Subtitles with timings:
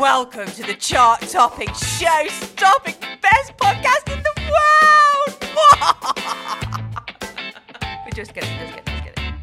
[0.00, 5.36] Welcome to the chart topping, show stopping, best podcast in the world.
[8.06, 9.34] We're just kidding, just kidding, just kidding.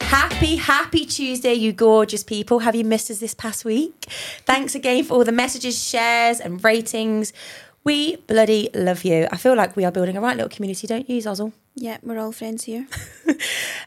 [0.00, 2.58] Happy, happy Tuesday, you gorgeous people.
[2.58, 4.06] Have you missed us this past week?
[4.44, 7.32] Thanks again for all the messages, shares, and ratings.
[7.84, 9.28] We bloody love you.
[9.30, 11.52] I feel like we are building a right little community, don't you, Zozzle?
[11.74, 12.86] Yeah, we're all friends here.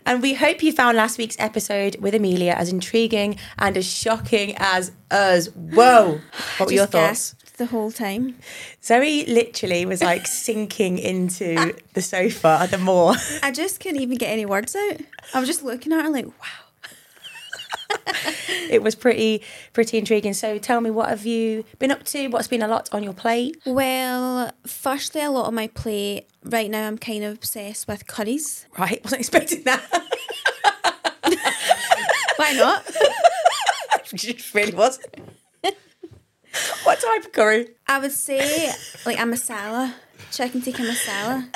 [0.07, 4.55] And we hope you found last week's episode with Amelia as intriguing and as shocking
[4.55, 5.47] as us.
[5.47, 6.21] Whoa!
[6.57, 7.35] What were your thoughts?
[7.57, 8.37] the whole time.
[8.83, 13.15] Zoe literally was like sinking into the sofa the more.
[13.43, 15.01] I just couldn't even get any words out.
[15.33, 16.66] I was just looking at her like, wow.
[18.69, 20.33] It was pretty, pretty intriguing.
[20.33, 22.27] So tell me, what have you been up to?
[22.27, 23.57] What's been a lot on your plate?
[23.65, 26.27] Well, firstly, a lot on my plate.
[26.43, 28.65] Right now, I'm kind of obsessed with curries.
[28.77, 29.81] Right, wasn't expecting that.
[32.35, 32.83] Why not?
[34.13, 34.99] It really was.
[36.83, 37.69] what type of curry?
[37.87, 38.71] I would say
[39.05, 39.93] like a masala,
[40.31, 41.47] chicken tikka masala,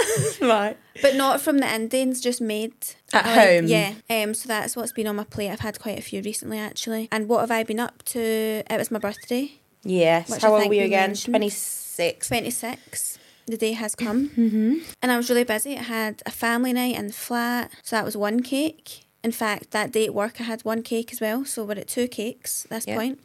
[0.41, 0.77] Right.
[1.01, 2.73] but not from the Indians, just made
[3.13, 3.66] At like- home?
[3.67, 3.94] Yeah.
[4.09, 4.33] Um.
[4.33, 5.49] So that's what's been on my plate.
[5.49, 7.07] I've had quite a few recently, actually.
[7.11, 8.19] And what have I been up to?
[8.19, 10.41] It was my birthday, Yes.
[10.41, 11.16] How old were you again?
[11.16, 12.27] 26.
[12.27, 13.17] twenty six.
[13.47, 14.78] The day has come, mm-hmm.
[15.01, 15.75] and I was really busy.
[15.78, 19.05] I had a family night in the flat, so that was one cake.
[19.23, 21.88] In fact, that day at work, I had one cake as well, so we're at
[21.88, 22.95] two cakes at this Yeah.
[22.97, 23.19] point.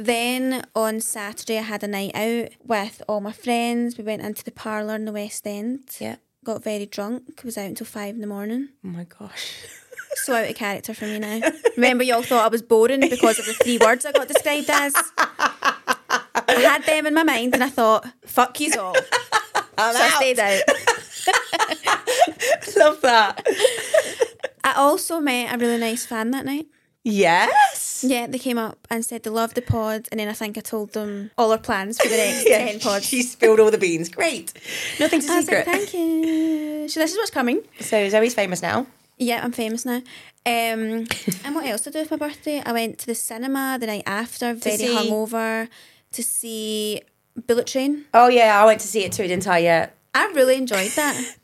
[0.00, 3.98] Then on Saturday, I had a night out with all my friends.
[3.98, 5.80] We went into the parlour in the West End.
[5.98, 6.16] Yeah.
[6.42, 7.42] Got very drunk.
[7.44, 8.70] Was out until five in the morning.
[8.82, 9.56] Oh my gosh.
[10.14, 11.40] So out of character for me now.
[11.76, 14.92] Remember, y'all thought I was boring because of the three words I got described as.
[15.16, 18.94] I had them in my mind, and I thought, "Fuck you all."
[19.54, 20.62] so I stayed out.
[22.76, 23.46] Love that.
[24.64, 26.66] I also met a really nice fan that night.
[27.04, 28.04] Yes.
[28.06, 30.60] Yeah, they came up and said they loved the pod, and then I think I
[30.60, 33.06] told them all our plans for the next Yeah, ten pods.
[33.06, 34.08] She spilled all the beans.
[34.08, 34.52] Great.
[34.98, 35.74] Nothing's a I was like, secret.
[35.76, 36.88] thank you.
[36.88, 37.62] So this is what's coming.
[37.80, 38.86] so Zoe's famous now.
[39.18, 40.02] Yeah, I'm famous now.
[40.46, 41.06] Um,
[41.44, 42.62] and what else did I do with my birthday?
[42.64, 45.68] I went to the cinema the night after, very see- hungover,
[46.12, 47.02] to see
[47.46, 48.06] Bullet Train.
[48.14, 49.58] Oh yeah, I went to see it too, didn't I?
[49.58, 49.90] Yeah.
[50.14, 51.36] I really enjoyed that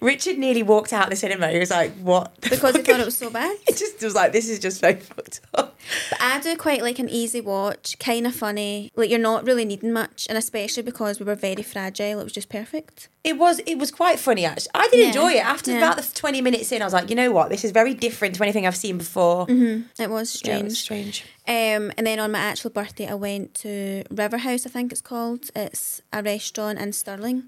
[0.00, 1.48] Richard nearly walked out the cinema.
[1.48, 3.56] He was like, "What?" because I fuck?" thought it was so bad.
[3.66, 5.76] It just was like, "This is just so fucked up."
[6.10, 8.90] But I do quite like an easy watch, kind of funny.
[8.96, 12.32] Like you're not really needing much, and especially because we were very fragile, it was
[12.32, 13.08] just perfect.
[13.30, 14.70] It was it was quite funny actually.
[14.74, 15.06] I did Yeah.
[15.08, 15.44] enjoy it.
[15.54, 15.78] After Yeah.
[15.78, 18.36] about the twenty minutes in, I was like, you know what, this is very different
[18.36, 19.46] to anything I've seen before.
[19.48, 19.60] It was
[19.98, 20.24] Yeah, it Mm-hmm.
[20.24, 20.64] strange.
[20.64, 21.24] was strange.
[21.48, 25.00] Um, and then on my actual birthday, I went to River House, I think it's
[25.00, 25.42] called.
[25.54, 27.44] It's a restaurant in Stirling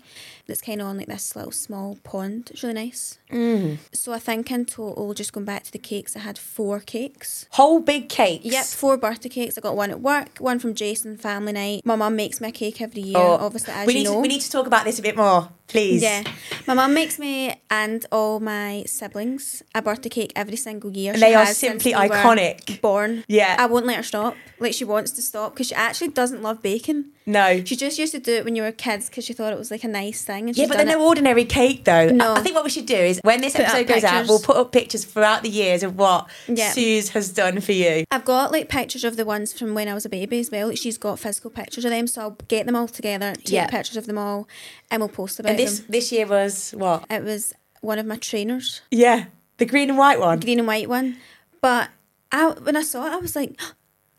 [0.46, 2.48] that's kind of on like this little small pond.
[2.52, 3.18] It's really nice.
[3.32, 3.78] Mm.
[3.92, 7.46] So I think in total, just going back to the cakes, I had four cakes.
[7.50, 8.44] Whole big cakes.
[8.44, 9.58] Yep, four birthday cakes.
[9.58, 11.82] I got one at work, one from Jason family night.
[11.84, 14.14] My mum makes me a cake every year, Oh, obviously, as we you need know.
[14.14, 15.48] to, we need to talk about this a bit more.
[15.68, 16.02] Please.
[16.02, 16.24] Yeah.
[16.66, 21.12] My mum makes me and all my siblings a birthday cake every single year.
[21.12, 22.80] And they are simply we iconic.
[22.80, 23.24] Born.
[23.28, 23.56] Yeah.
[23.58, 24.36] I won't let her stop.
[24.60, 27.12] Like she wants to stop because she actually doesn't love bacon.
[27.26, 27.62] No.
[27.64, 29.70] She just used to do it when you were kids because she thought it was
[29.70, 30.48] like a nice thing.
[30.48, 32.08] And Yeah, but they're no ordinary cake though.
[32.08, 32.32] No.
[32.34, 34.40] I, I think what we should do is when this Put episode goes out, we'll
[34.40, 36.70] put up pictures throughout the years of what Yeah.
[36.72, 38.04] Suze has done for you.
[38.10, 40.68] I've got like pictures of the ones from when I was a baby as well.
[40.68, 43.66] Like she's got physical pictures of them, so I'll get them all together, take Yeah.
[43.68, 44.48] pictures of them all,
[44.90, 45.86] and we'll post about And this them.
[45.90, 47.04] this year was what?
[47.10, 49.26] It was one of my trainers, Yeah,
[49.58, 50.40] the green and white one.
[50.40, 51.16] green and white one.
[51.60, 51.90] But
[52.32, 53.58] I, when I saw it, I was like,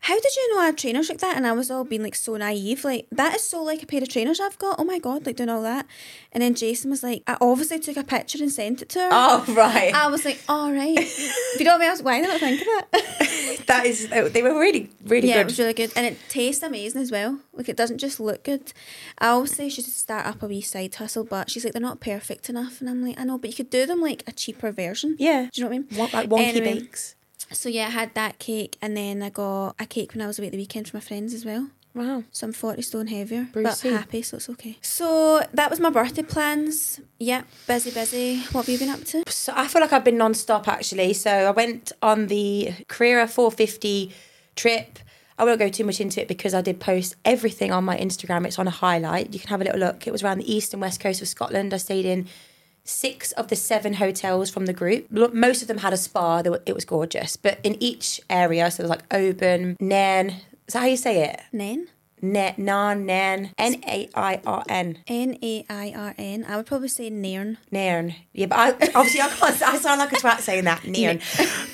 [0.00, 2.14] "How did you know I had trainers like that?" And I was all being like
[2.14, 4.76] so naive, like that is so like a pair of trainers I've got.
[4.78, 5.86] Oh my god, like doing all that.
[6.32, 9.08] And then Jason was like, I obviously took a picture and sent it to her.
[9.12, 10.96] Oh right, I was like, all right.
[10.98, 13.66] if you don't know what else, why did I not think of it?
[13.66, 14.10] that is.
[14.10, 15.28] Uh, they were really really good.
[15.28, 17.38] yeah, it was really good, and it tastes amazing as well.
[17.52, 18.72] Like it doesn't just look good.
[19.18, 21.82] I always say she should start up a wee side hustle, but she's like they're
[21.82, 24.32] not perfect enough, and I'm like I know, but you could do them like a
[24.32, 25.16] cheaper version.
[25.18, 25.98] yeah, do you know what I mean?
[25.98, 27.14] Won- like wonky Anyway, bakes.
[27.52, 30.38] So yeah, I had that cake, and then I got a cake when I was
[30.38, 31.68] away at the weekend for my friends as well.
[31.94, 32.22] Wow.
[32.30, 33.90] So I'm 40 stone heavier, Brucey.
[33.90, 34.78] but happy, so it's okay.
[34.80, 37.00] So that was my birthday plans.
[37.18, 38.40] Yep, busy, busy.
[38.52, 39.24] What have you been up to?
[39.26, 41.12] So I feel like I've been non-stop actually.
[41.14, 44.12] So I went on the Crerar 450
[44.54, 45.00] trip.
[45.36, 48.46] I won't go too much into it because I did post everything on my Instagram.
[48.46, 49.32] It's on a highlight.
[49.32, 50.06] You can have a little look.
[50.06, 51.74] It was around the east and west coast of Scotland.
[51.74, 52.28] I stayed in
[52.90, 55.10] six of the seven hotels from the group.
[55.10, 56.42] Most of them had a spa.
[56.42, 57.36] Were, it was gorgeous.
[57.36, 60.30] But in each area, so there was like Oban, Nairn.
[60.66, 61.40] Is that how you say it?
[61.52, 61.88] Nairn,
[62.22, 64.98] Narn, Nairn, N A I R N.
[65.06, 66.44] N A I R N.
[66.46, 67.58] I would probably say Nairn.
[67.70, 68.14] Nairn.
[68.32, 69.62] Yeah, but I, obviously I can't.
[69.62, 70.84] I sound like a twat saying that.
[70.86, 71.20] Nairn.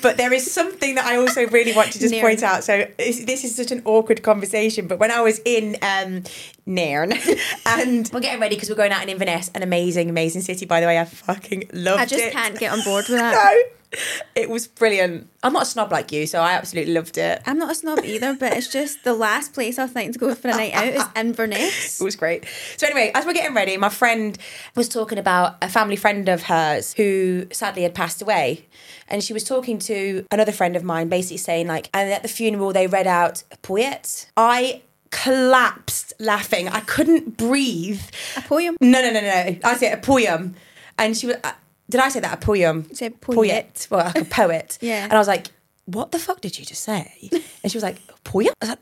[0.01, 2.25] but there is something that I also really want to just Nairn.
[2.25, 2.63] point out.
[2.63, 4.87] So this, is such an awkward conversation.
[4.87, 6.23] But when I was in um,
[6.65, 7.13] Nairn,
[7.65, 10.65] and we're getting ready because we're going out in Inverness, an amazing, amazing city.
[10.65, 12.03] By the way, I fucking loved it.
[12.03, 12.33] I just it.
[12.33, 13.33] can't get on board with that.
[13.33, 13.76] No.
[14.35, 15.27] It was brilliant.
[15.41, 17.41] I'm not a snob like you, so I absolutely loved it.
[17.47, 20.19] I'm not a snob either, but it's just the last place I was think to
[20.19, 21.99] go for a night out is Inverness.
[21.99, 22.45] It was great.
[22.77, 24.37] So anyway, as we're getting ready, my friend
[24.75, 28.67] was talking about a family friend of hers who sadly had passed away.
[29.07, 32.27] And she was talking to another friend of mine, basically saying like, and at the
[32.27, 34.29] funeral they read out a poet.
[34.37, 36.67] I collapsed laughing.
[36.67, 38.01] I couldn't breathe.
[38.35, 38.77] A poem.
[38.81, 39.57] No, no, no, no.
[39.63, 40.55] I said a poem.
[40.99, 41.37] And she was,
[41.89, 42.33] did I say that?
[42.33, 42.85] A poem?
[42.89, 43.87] You said poet.
[43.89, 44.77] Well, like a poet.
[44.81, 45.03] Yeah.
[45.03, 45.47] And I was like,
[45.85, 47.29] what the fuck did you just say?
[47.63, 48.47] And she was like, poem?
[48.61, 48.79] I was like,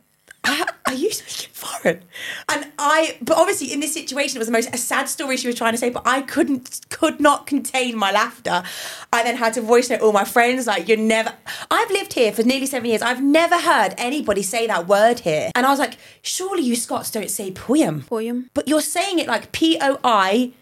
[0.48, 2.04] are, are you speaking foreign?
[2.50, 5.48] And I, but obviously in this situation, it was the most a sad story she
[5.48, 8.64] was trying to say, but I couldn't, could not contain my laughter.
[9.12, 11.34] I then had to voice note all my friends, like, you're never,
[11.72, 13.02] I've lived here for nearly seven years.
[13.02, 15.52] I've never heard anybody say that word here.
[15.56, 18.02] And I was like, surely you Scots don't say poem.
[18.02, 18.50] Poem.
[18.54, 20.54] But you're saying it like P O I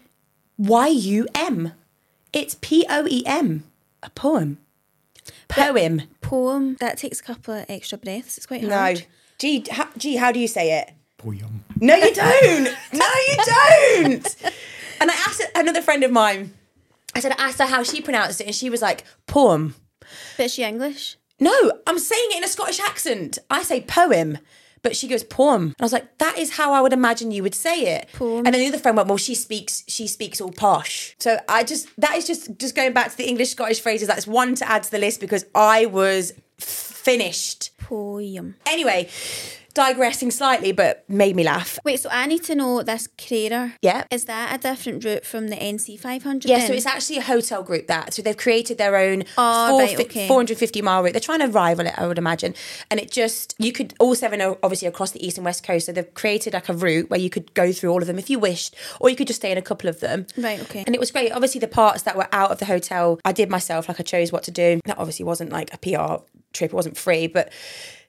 [0.56, 1.72] Y U M.
[2.34, 3.64] It's P O E M.
[4.02, 4.58] A poem.
[5.48, 6.02] Poem.
[6.20, 6.76] Poem.
[6.80, 8.36] That takes a couple of extra breaths.
[8.36, 8.76] It's quite No.
[8.76, 9.06] hard.
[9.38, 10.92] Gee, how, gee, how do you say it?
[11.16, 11.64] Poem.
[11.80, 12.64] No, you don't.
[12.92, 14.36] no, you don't.
[15.00, 16.52] And I asked another friend of mine.
[17.14, 19.74] I said, I asked her how she pronounced it, and she was like, poem.
[20.36, 21.16] But is she English?
[21.40, 21.52] No,
[21.86, 23.38] I'm saying it in a Scottish accent.
[23.50, 24.38] I say poem,
[24.84, 25.62] but she goes poem.
[25.62, 28.08] And I was like, that is how I would imagine you would say it.
[28.12, 28.46] Poem.
[28.46, 31.16] And then the other friend went, well, she speaks, she speaks all posh.
[31.18, 34.06] So I just, that is just, just going back to the English Scottish phrases.
[34.06, 37.70] That's one to add to the list because I was finished.
[37.78, 38.56] Poem.
[38.66, 39.08] Anyway,
[39.74, 41.78] digressing slightly, but made me laugh.
[41.84, 43.74] Wait, so I need to know this Crerar.
[43.82, 44.04] Yeah.
[44.10, 46.48] Is that a different route from the NC 500?
[46.48, 46.68] Yeah, then?
[46.68, 48.14] so it's actually a hotel group that.
[48.14, 50.28] So they've created their own Oh, four right, okay.
[50.28, 51.12] 450 mile route.
[51.12, 52.54] They're trying to rival it, I would imagine.
[52.90, 55.86] And it just, you could, all seven are obviously across the east and west coast.
[55.86, 58.30] So they've created like a route where you could go through all of them if
[58.30, 60.26] you wished, or you could just stay in a couple of them.
[60.36, 60.84] Right, okay.
[60.86, 61.32] And it was great.
[61.32, 64.30] Obviously, the parts that were out of the hotel, I did myself, like I chose
[64.30, 64.80] what to do.
[64.84, 67.52] That obviously wasn't like a PR trip, it wasn't free, but.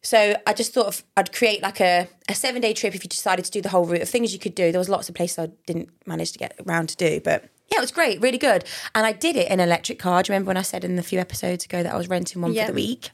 [0.05, 3.09] So I just thought of, I'd create like a, a seven day trip if you
[3.09, 4.71] decided to do the whole route of things you could do.
[4.71, 7.79] There was lots of places I didn't manage to get around to do, but yeah,
[7.79, 8.63] it was great, really good.
[8.93, 10.21] And I did it in an electric car.
[10.21, 12.41] Do you remember when I said in a few episodes ago that I was renting
[12.41, 12.67] one Yeah.
[12.67, 13.09] for the week?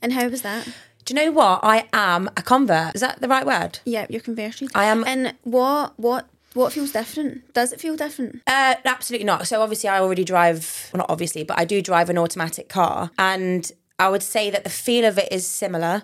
[0.00, 0.66] And how was that?
[1.04, 1.60] Do you know what?
[1.64, 2.94] I am a convert.
[2.94, 3.80] Is that the right word?
[3.84, 4.70] Yeah, you're converted.
[4.74, 7.52] I am- And what what what feels different?
[7.54, 8.40] Does it feel different?
[8.46, 9.46] Uh, absolutely not.
[9.46, 10.90] So obviously, I already drive.
[10.92, 14.64] Well, not obviously, but I do drive an automatic car, and I would say that
[14.64, 16.02] the feel of it is similar.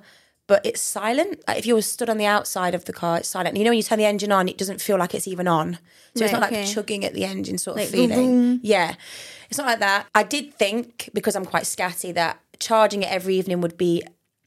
[0.49, 1.41] But it's silent.
[1.47, 3.57] Like if you were stood on the outside of the car, it's silent.
[3.57, 5.79] You know, when you turn the engine on, it doesn't feel like it's even on.
[6.15, 8.61] So it's not like chugging at the engine sort of Like vroom, feeling.
[8.63, 8.97] Yeah,
[9.49, 10.07] it's not like that.
[10.15, 14.03] I did think because I'm quite scatty that charging it every evening would be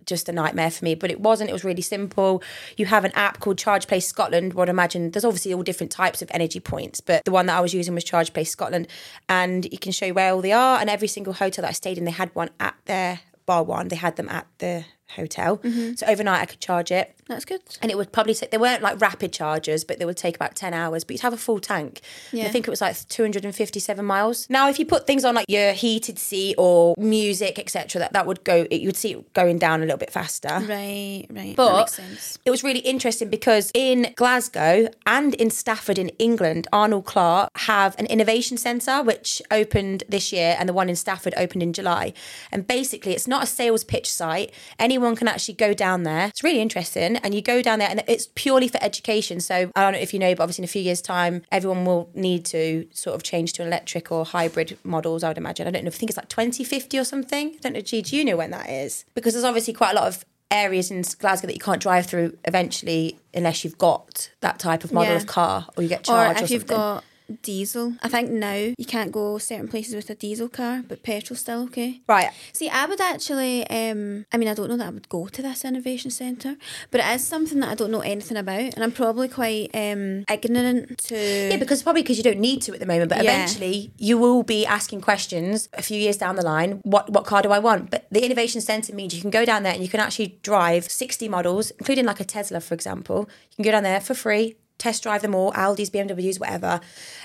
[0.06, 1.50] just a nightmare for me, but it wasn't.
[1.50, 2.44] It was really simple.
[2.78, 4.54] You have an app called Charge Place Scotland.
[4.54, 7.58] What I imagine there's obviously all different types of energy points, but the one that
[7.58, 8.88] I was using was Charge Place Scotland,
[9.28, 10.80] and you can show you where all they are.
[10.80, 13.88] And every single hotel that I stayed in, they had one at their bar one.
[13.88, 15.94] They had them at the hotel, mm-hmm.
[15.96, 17.15] so overnight I could charge it.
[17.28, 17.62] That's good.
[17.82, 20.56] And it would probably take, they weren't like rapid chargers, but they would take about
[20.56, 21.04] 10 hours.
[21.04, 22.02] But you'd have a full tank.
[22.32, 22.46] Yeah.
[22.46, 24.48] I think it was like 257 miles.
[24.50, 28.28] Now, if you put things on like your heated seat or music, etc., that, that
[28.28, 30.50] would go, it, you would see it going down a little bit faster.
[30.50, 31.56] Right, right.
[31.56, 32.40] But makes sense.
[32.46, 37.98] it was really interesting because in Glasgow and in Stafford in England, Arnold Clark have
[37.98, 42.14] an innovation centre which opened this year, and the one in Stafford opened in July.
[42.52, 44.52] And basically, it's not a sales pitch site.
[44.78, 46.28] Anyone can actually go down there.
[46.28, 49.40] It's really interesting, and you go down there, and it's purely for education.
[49.40, 51.86] So I don't know if you know, but obviously in a few years' time, everyone
[51.86, 55.24] will need to sort of change to electric or hybrid models.
[55.24, 55.68] I would imagine.
[55.68, 55.90] I don't know.
[55.90, 57.50] I think it's like 2050 or something.
[57.56, 57.82] I don't know.
[57.82, 59.06] G, do you know when that is?
[59.14, 62.38] Because there's obviously quite a lot of areas in Glasgow that you can't drive through
[62.46, 65.18] eventually unless you've got that type of model Yeah.
[65.18, 67.04] of car or you get Or charged or, if you've got
[67.42, 67.94] diesel.
[68.02, 71.64] I think now you can't go certain places with a diesel car, but petrol's still
[71.64, 72.02] okay.
[72.08, 72.32] right.
[72.54, 75.42] See, I would actually, um, I mean, I don't know that I would go to
[75.42, 76.56] this innovation centre,
[76.92, 80.24] but it is something that I don't know anything about, and I'm probably quite um,
[80.32, 81.16] ignorant to.
[81.50, 83.32] Yeah, because probably because you don't need to at the moment, but Yeah.
[83.46, 86.80] eventually you will be asking questions a few years down the line.
[86.84, 87.92] What what car do I want?
[87.92, 90.90] But the innovation centre means you can go down there and you can actually drive
[90.92, 93.28] sixty models, including like a Tesla, for example.
[93.52, 94.56] You can go down there for free,
[94.86, 96.80] test drive them all, Audi's, BMWs, whatever,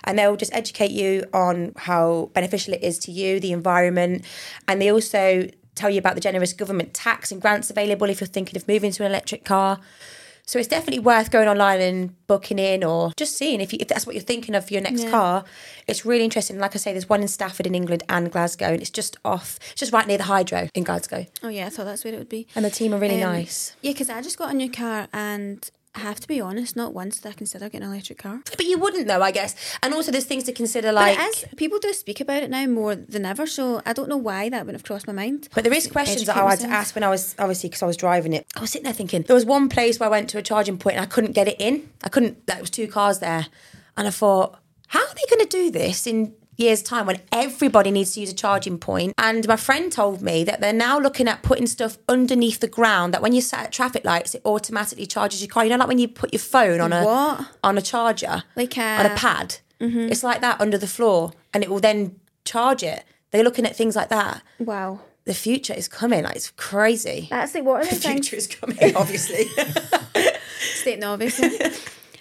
[0.04, 4.24] and they'll just educate you on how beneficial it is to you, the environment,
[4.66, 8.26] and they also tell you about the generous government tax and grants available if you're
[8.36, 9.78] thinking of moving to an electric car.
[10.46, 13.86] So it's definitely worth going online and booking in or just seeing if, you, if
[13.86, 15.44] that's what you're thinking of for your next car.
[15.86, 16.58] It's really interesting.
[16.58, 19.58] Like I say, there's one in Stafford in England and Glasgow, and it's just off,
[19.70, 21.24] it's just right near the hydro in Glasgow.
[21.44, 22.48] Oh yeah, I thought that's where it would be.
[22.56, 23.76] And the team are really Um, nice.
[23.80, 26.94] Yeah, because I just got a new car and I have to be honest, not
[26.94, 28.42] once did I consider getting an electric car.
[28.56, 29.56] But you wouldn't though, I guess.
[29.82, 31.18] And also, there's things to consider, like.
[31.18, 34.48] is, people do speak about it now more than ever, so I don't know why
[34.50, 35.48] that wouldn't have crossed my mind.
[35.52, 37.86] But there is questions that I had to ask when I was obviously because I
[37.86, 38.46] was driving it.
[38.56, 40.78] I was sitting there thinking there was one place where I went to a charging
[40.78, 41.90] point and I couldn't get it in.
[42.04, 42.46] I couldn't.
[42.46, 43.48] There was two cars there,
[43.96, 47.90] and I thought, how are they going to do this in years' time when everybody
[47.90, 49.14] needs to use a charging point?
[49.18, 53.12] And my friend told me that they're now looking at putting stuff underneath the ground
[53.14, 55.64] that when you're sat at traffic lights, it automatically charges your car.
[55.64, 57.46] You know, like when you put your phone on a What?
[57.64, 59.56] on a charger, Like a- on a pad.
[59.80, 60.10] Mm-hmm.
[60.12, 63.04] It's like that under the floor, and it will then charge it.
[63.30, 65.00] They're looking at things like that Wow.
[65.24, 66.24] the future is coming.
[66.24, 67.28] Like it's crazy.
[67.30, 68.28] That's like, what are The the things?
[68.28, 69.44] future is coming, obviously.
[70.60, 71.40] Stating the obvious.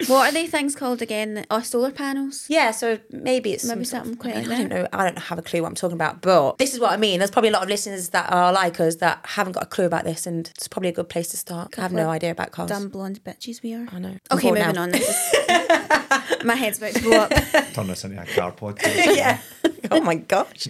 [0.09, 1.45] What are they things called again?
[1.49, 2.45] Oh, solar panels.
[2.49, 4.87] yeah, so maybe it's Maybe some sort something of- quite I like don't know.
[4.91, 7.19] I don't have a clue what I'm talking about, but this is what I mean.
[7.19, 9.85] There's probably a lot of listeners that are like us that haven't got a clue
[9.85, 11.77] about this, and it's probably a good place to start.
[11.77, 12.69] I have no idea about cars.
[12.69, 13.87] Dumb blonde bitches we are.
[13.91, 14.17] I know.
[14.31, 14.81] I'm Okay, moving now.
[14.83, 14.89] on.
[14.91, 17.29] This is my head's about to blow up.
[17.73, 18.95] Turn this into a car podcast.
[19.15, 19.39] yeah.
[19.91, 20.63] oh my gosh.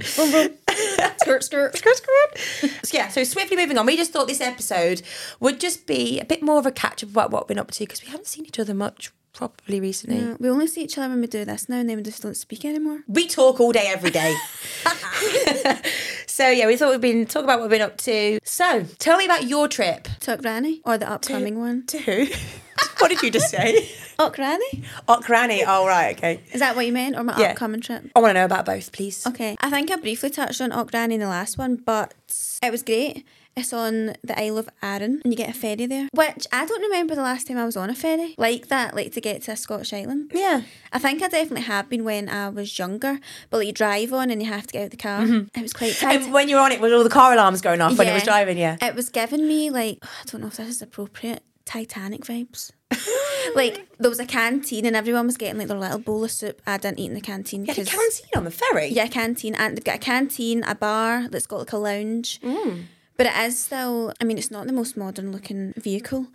[1.17, 1.77] skirt, skirt.
[1.77, 2.77] Skirt, skirt.
[2.85, 3.85] So, yeah, so swiftly moving on.
[3.85, 5.01] We just thought this episode
[5.39, 7.71] would just be a bit more of a catch up about what we've been up
[7.71, 10.19] to because we haven't seen each other much probably recently.
[10.19, 12.21] Yeah, we only see each other when we do this now, and then we just
[12.21, 13.03] don't speak anymore.
[13.07, 14.35] We talk all day, every day.
[16.27, 18.39] so yeah, we thought we'd been talk about what we've been up to.
[18.43, 20.09] So tell me about your trip.
[20.21, 21.85] To Granny or the upcoming one?
[21.87, 22.25] To who?
[22.99, 23.89] what did you just say?
[24.19, 24.83] Oh, Granny?
[25.07, 26.41] Oh, right, okay.
[26.51, 27.51] Is that what you meant, or my Yeah.
[27.51, 28.11] upcoming trip?
[28.13, 29.25] I want to know about both, please.
[29.25, 32.13] Okay, I think I briefly touched on Granny in the last one, but
[32.61, 33.25] it was great.
[33.55, 36.07] It's on the Isle of Arran, and you get a ferry there.
[36.13, 39.11] Which I don't remember the last time I was on a ferry like that, like
[39.13, 40.31] to get to a Scottish island.
[40.33, 40.61] Yeah.
[40.93, 44.29] I think I definitely have been when I was younger, but like you drive on
[44.29, 45.25] and you have to get out of the car.
[45.25, 46.21] It was quite tight.
[46.21, 48.13] And when you were on it, was all the car alarms going off when it
[48.13, 48.57] was driving?
[48.57, 48.77] Yeah.
[48.81, 52.71] It was giving me like I don't know if this is appropriate Titanic vibes.
[53.55, 56.61] like there was a canteen and everyone was getting like their little bowl of soup.
[56.65, 58.87] I didn't eat in the canteen had a canteen on the ferry.
[58.87, 62.39] yeah, a canteen, and they've got a canteen, a bar that's got like a lounge.
[62.41, 62.83] Mm.
[63.19, 66.27] But it is still, I mean, it's not the most modern looking vehicle.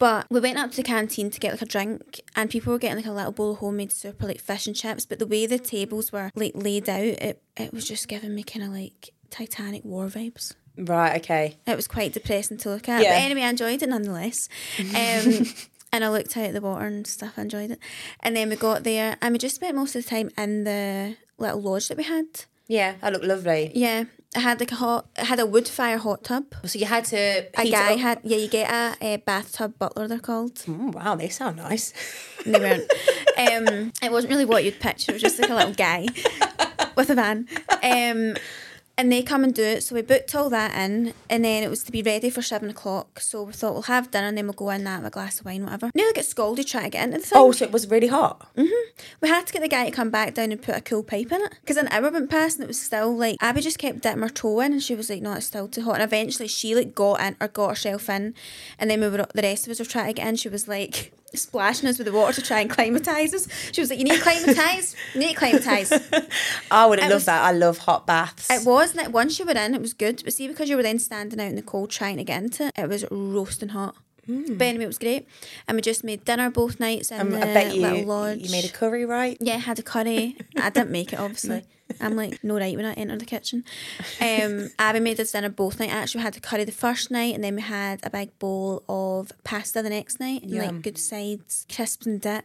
[0.00, 2.78] But we went up to the canteen to get like a drink, and people were
[2.80, 5.06] getting like a little bowl of homemade soup or like fish and chips.
[5.06, 8.42] But the way the tables were like laid out, it, it was just giving me
[8.42, 10.54] kind of like Titanic war vibes.
[10.76, 11.22] Right.
[11.22, 11.56] Okay.
[11.68, 13.04] It was quite depressing to look at.
[13.04, 13.10] Yeah.
[13.10, 14.48] But anyway, I enjoyed it nonetheless.
[14.80, 15.46] Um,
[15.92, 17.34] and I looked out at the water and stuff.
[17.36, 17.78] I enjoyed it.
[18.18, 21.16] And then we got there and we just spent most of the time in the
[21.38, 22.26] little lodge that we had.
[22.66, 23.70] Yeah, that looked lovely.
[23.74, 24.04] Yeah.
[24.34, 26.44] I had like a hot, I had a wood fire hot tub.
[26.64, 27.46] So you had to.
[27.56, 30.54] A guy had, yeah, you get a, a bathtub butler, they're called.
[30.56, 31.92] Mm, wow, they sound nice.
[32.44, 32.90] And they weren't.
[33.38, 35.12] um, it wasn't really what you'd picture.
[35.12, 36.08] It was just like a little guy
[36.96, 37.48] with a van.
[37.82, 38.36] Um,
[38.96, 39.82] and they come and do it.
[39.82, 42.70] So we booked all that in, and then it was to be ready for seven
[42.70, 43.20] o'clock.
[43.20, 45.40] So we thought we'll have dinner and then we'll go in that with a glass
[45.40, 45.90] of wine, whatever.
[45.94, 47.38] Nearly get scalded trying to get into the thing.
[47.38, 48.46] Oh, so it was really hot.
[48.56, 48.70] Mhm.
[49.20, 51.32] We had to get the guy to come back down and put a cool pipe
[51.32, 54.00] in it because an hour went past and it was still like Abby just kept
[54.02, 56.48] dipping her toe in and she was like, "No, it's still too hot." And eventually
[56.48, 58.34] she like got in or got herself in,
[58.78, 60.36] and then we were the rest of us were trying to get in.
[60.36, 63.48] She was like splashing us with the water to try and climatise us.
[63.72, 64.94] She was like, "You need to climatise.
[65.14, 66.28] You need to climatise."
[66.70, 67.42] I would have It loved was- that.
[67.44, 68.50] I love hot baths.
[68.50, 70.22] It was, and it, once you were in, it was good.
[70.24, 72.66] But see, because you were then standing out in the cold trying to get into
[72.66, 73.94] it, it was roasting hot.
[74.26, 75.28] But anyway, it was great,
[75.68, 78.38] and we just made dinner both nights in Um, the I bet you little lodge.
[78.38, 79.36] you made a curry, right?
[79.38, 80.36] Yeah, had a curry.
[80.56, 81.62] I didn't make it, obviously.
[82.00, 83.64] I'm like, no right when I enter the kitchen.
[84.20, 85.90] Um, Abby made us dinner both night.
[85.92, 88.82] Actually, we had the curry the first night, and then we had a big bowl
[88.88, 90.66] of pasta the next night, and Yum.
[90.66, 92.44] like good sides, crisps and dip,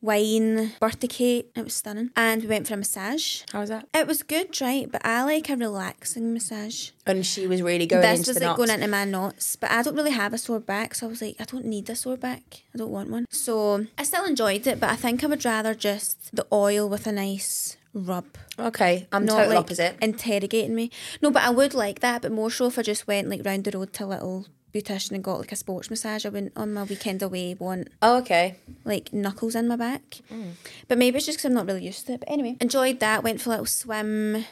[0.00, 1.50] wine, birthday cake.
[1.56, 2.10] It was stunning.
[2.16, 3.42] And we went for a massage.
[3.52, 3.88] How was that?
[3.94, 4.90] It was good, right?
[4.90, 6.90] But I like a relaxing massage.
[7.06, 8.58] And she was really going this into was the like knots.
[8.58, 11.20] going into my knots, but I don't really have a sore back, so I was
[11.22, 12.62] like, I don't need a sore back.
[12.74, 13.26] I don't want one.
[13.30, 17.06] So I still enjoyed it, but I think I would rather just the oil with
[17.06, 18.26] a nice rub.
[18.58, 19.96] Okay, I'm not total like opposite.
[20.00, 20.90] interrogating me.
[21.20, 23.64] No, but I would like that, but more so if I just went like round
[23.64, 26.24] the road to a little beautician and got like a sports massage.
[26.24, 28.56] I wouldn't on my weekend away want Oh, okay.
[28.84, 30.20] like knuckles in my back.
[30.32, 30.52] Mm.
[30.88, 32.20] But maybe it's just because I'm not really used to it.
[32.20, 33.22] But anyway, enjoyed that.
[33.22, 34.46] Went for a little swim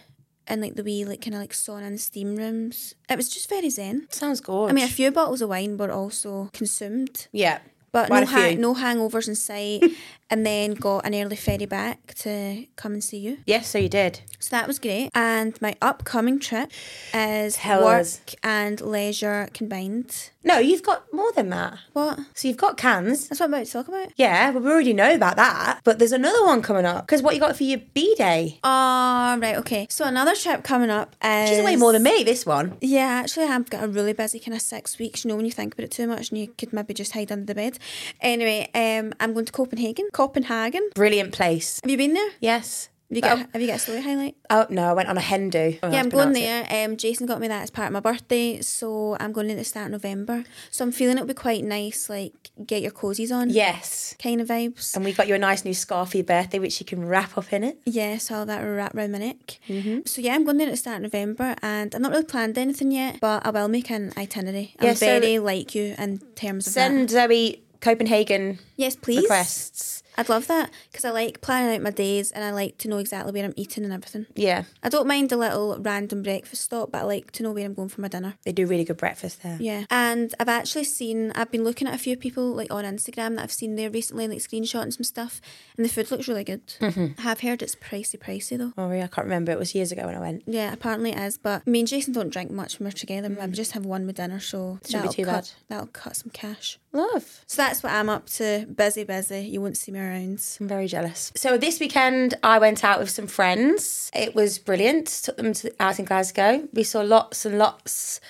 [0.47, 2.95] And like the wee like kind of like sauna and steam rooms.
[3.09, 4.09] It was just very zen.
[4.11, 4.69] Sounds good.
[4.69, 7.61] I mean, a few bottles of wine were also consumed, yeah.
[7.93, 9.83] But Quite no, ha- no hangovers in sight.
[10.31, 13.39] and then got an early ferry back to come and see you.
[13.47, 14.21] Yes, so you did.
[14.39, 15.11] So that was great.
[15.13, 16.71] And my upcoming trip
[17.13, 18.21] is Tell work us.
[18.43, 20.31] and leisure combined.
[20.43, 21.79] No, you've got more than that.
[21.93, 22.19] What?
[22.35, 23.29] So you've got cans.
[23.29, 24.13] That's what I'm about to talk about.
[24.17, 25.81] Yeah, well, we already know about that.
[25.85, 27.07] But there's another one coming up.
[27.07, 28.55] Because what you got for your B day?
[28.59, 29.87] Oh, ah, right, okay.
[29.91, 31.51] So another trip coming up is.
[31.51, 32.79] She's way more than me, this one.
[32.81, 35.25] Yeah, actually, I've got a really busy kind of six weeks.
[35.25, 37.31] You know, when you think about it too much, and you could maybe just hide
[37.33, 37.79] under the bed.
[38.21, 40.09] Anyway, um, I'm going to Copenhagen.
[40.13, 40.89] Copenhagen.
[40.95, 41.81] Brilliant place.
[41.83, 42.31] Have you been there?
[42.41, 42.89] Yes.
[43.09, 43.39] Have you got?
[43.53, 44.37] Have you got a story highlight?
[44.51, 45.77] Oh, no, I went on a hen do.
[45.83, 46.65] yeah, I'm going there.
[46.71, 49.65] Um, Jason got me that as part of my birthday, so I'm going at the
[49.65, 50.45] start of November.
[50.71, 54.15] So I'm feeling it'll be quite nice, like get your cozies on, Yes.
[54.23, 54.95] kind of vibes.
[54.95, 57.37] And we got you a nice new scarf for your birthday, which you can wrap
[57.37, 57.81] up in it.
[57.85, 59.59] Yeah, so I'll that wrap round my neck.
[60.07, 62.57] So yeah, I'm going there at the start of November, and I've not really planned
[62.59, 64.77] anything yet, but I will make an itinerary.
[64.79, 66.81] I'm Yeah, so- very like you in terms of that.
[66.93, 69.23] Send Zoe Copenhagen Yes, please.
[69.23, 70.03] requests.
[70.17, 72.99] I'd love that because I like planning out my days and I like to know
[72.99, 74.27] exactly where I'm eating and everything.
[74.35, 77.65] Yeah, I don't mind a little random breakfast stop, but I like to know where
[77.65, 78.35] I'm going for my dinner.
[78.45, 79.57] they do really good breakfast there.
[79.61, 79.85] Yeah.
[79.91, 83.45] And I've actually seen, I've been looking at a few people like on Instagram that
[83.45, 85.41] I've seen there recently, like screenshotting some stuff,
[85.77, 86.67] and the food looks really good.
[86.81, 87.19] Mm-hmm.
[87.19, 88.73] I have heard it's pricey, pricey though.
[88.77, 89.53] Oh, yeah, I can't remember.
[89.53, 90.43] It was years ago when I went.
[90.47, 91.39] Yeah, apparently it is.
[91.39, 93.29] But me and Jason don't drink much when we're together.
[93.29, 93.53] We mm.
[93.53, 95.51] just have one with dinner, so Shouldn't be that'll too cut, bad.
[95.69, 96.79] That'll cut some cash.
[96.93, 97.45] Love.
[97.47, 98.67] So that's what I'm up to.
[98.67, 99.41] Busy, busy.
[99.43, 100.45] You won't see me around.
[100.61, 101.33] I'm very jealous.
[101.37, 104.11] So this weekend, I went out with some friends.
[104.15, 105.07] It was brilliant.
[105.07, 106.69] Took them to, out in Glasgow.
[106.73, 108.21] We saw lots and lots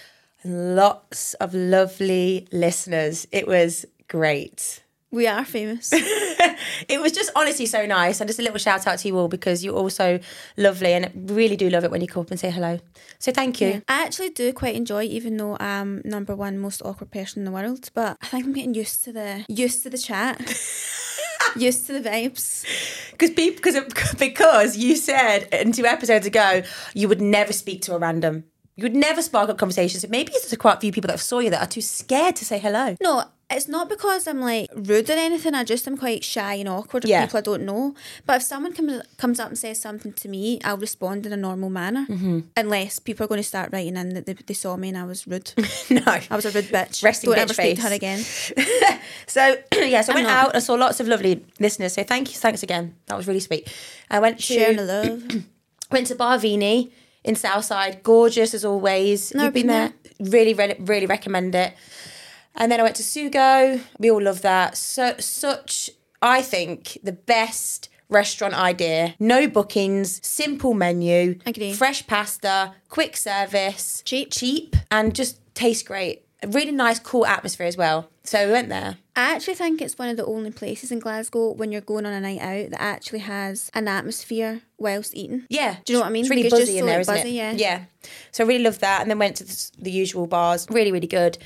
[0.43, 3.27] and lots of lovely listeners.
[3.33, 4.83] It was great.
[5.11, 5.93] We are famous.
[6.89, 8.21] It was just honestly so nice.
[8.21, 10.19] And just a little shout out to you all because you're all so
[10.57, 12.79] lovely and really do love it when you come up and say hello.
[13.19, 13.83] So thank you.
[13.89, 17.51] I actually do quite enjoy, even though I'm number one most awkward person in the
[17.51, 17.91] world.
[17.95, 20.41] But I think I'm getting used to the used to the chat,
[21.57, 22.65] used to the vibes.
[23.13, 26.63] Because because because you said in two episodes ago
[26.95, 28.45] you would never speak to a random.
[28.77, 30.03] You would never spark up conversations.
[30.03, 32.37] So maybe it's just quite a few people that saw you that are too scared
[32.37, 32.97] to say hello.
[33.03, 35.55] No, it's not because I'm like rude or anything.
[35.55, 37.25] I just am quite shy and awkward with Yeah.
[37.27, 37.95] people I don't know.
[38.27, 41.37] But if someone comes comes up and says something to me, I'll respond in a
[41.37, 42.07] normal manner.
[42.09, 42.41] Mm-hmm.
[42.57, 45.05] Unless people are going to start writing in that they, they saw me and I
[45.05, 45.53] was rude.
[45.91, 46.03] No.
[46.07, 47.03] I was a rude bitch.
[47.03, 48.25] Resting don't bitch ever speak to her again.
[49.27, 50.47] So yeah, so I went not.
[50.47, 51.93] out and saw lots of lovely listeners.
[51.95, 52.95] So thank you, thanks again.
[53.07, 53.73] That was really sweet.
[54.11, 55.45] I went to Sharing the love.
[55.91, 56.91] went to Barvini
[57.25, 59.35] in Southside, gorgeous as always.
[59.35, 60.31] Never You've been, been there.
[60.31, 61.75] Really, really, really recommend it.
[62.61, 63.81] And then I went to Sugo.
[63.99, 64.77] We all love that.
[64.77, 65.89] So such,
[66.21, 69.15] I think, the best restaurant idea.
[69.19, 71.39] No bookings, simple menu,
[71.75, 74.31] fresh pasta, quick service, Cheap.
[74.31, 76.27] cheap, and just tastes great.
[76.43, 78.11] A really nice, cool atmosphere as well.
[78.25, 78.99] So we went there.
[79.17, 82.13] I actually think it's one of the only places in Glasgow when you're going on
[82.13, 85.47] a night out that actually has an atmosphere whilst eating.
[85.49, 85.77] Yeah.
[85.85, 86.25] Do you know what I mean?
[86.25, 87.35] It's really just buzzy in so, there, buzzy, it?
[87.35, 87.53] yeah.
[87.53, 87.85] Yeah.
[88.33, 89.03] So I really loved that.
[89.03, 90.67] And then went to the, the usual bars.
[90.71, 91.39] Really, really good.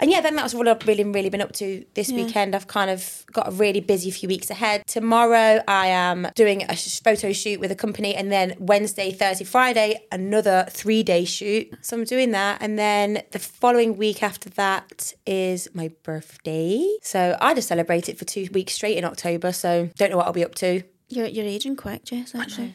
[0.00, 2.54] And yeah, then that's what I've really, really been up to this weekend.
[2.54, 4.86] I've kind of got a really busy few weeks ahead.
[4.86, 10.00] Tomorrow, I am doing a photo shoot with a company, and then Wednesday, Thursday, Friday,
[10.12, 11.72] another three day shoot.
[11.80, 12.58] So I'm doing that.
[12.60, 16.96] And then the following week after that is my birthday.
[17.02, 19.52] So I just celebrate it for two weeks straight in October.
[19.52, 20.82] So don't know what I'll be up to.
[21.08, 22.74] You're, you're aging quick, Jess, actually.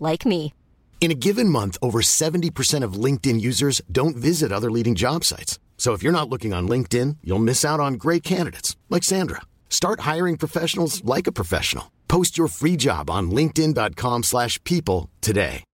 [0.00, 0.52] like me.
[1.00, 5.58] In a given month, over 70% of LinkedIn users don't visit other leading job sites.
[5.78, 9.40] So if you're not looking on LinkedIn, you'll miss out on great candidates like Sandra.
[9.70, 11.90] Start hiring professionals like a professional.
[12.06, 15.64] Post your free job on linkedin.com/people slash people today.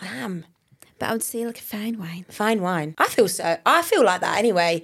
[0.00, 0.44] I am.
[0.98, 2.24] But I would say like a fine wine.
[2.30, 2.94] Fine wine.
[2.98, 3.58] I feel so.
[3.66, 4.82] I feel like that anyway.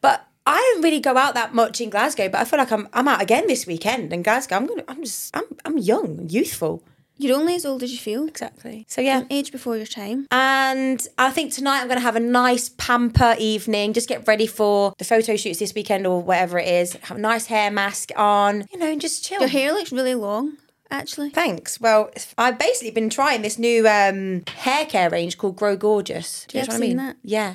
[0.00, 2.28] But I don't really go out that much in Glasgow.
[2.28, 4.56] But I feel like I'm I'm out again this weekend in Glasgow.
[4.56, 4.84] I'm gonna.
[4.88, 5.36] I'm just.
[5.36, 6.82] I'm I'm young, youthful.
[7.20, 8.28] You're only as old as you feel.
[8.28, 8.84] Exactly.
[8.88, 9.24] So yeah.
[9.28, 10.28] Age before your time.
[10.30, 13.92] And I think tonight I'm going to have a nice pamper evening.
[13.92, 16.92] Just get ready for the photo shoots this weekend or whatever it is.
[16.92, 19.40] Have a nice hair mask on, you know, and just chill.
[19.40, 20.58] Your hair looks really long,
[20.92, 21.30] actually.
[21.30, 21.80] Thanks.
[21.80, 22.08] Well,
[22.38, 26.46] I've basically been trying this new um, hair care range called Grow Gorgeous.
[26.48, 26.96] Do you Yeah, know what I mean?
[26.98, 27.16] that.
[27.24, 27.54] Yeah.